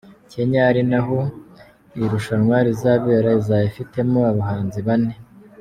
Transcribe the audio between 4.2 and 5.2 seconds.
abahanzi bane.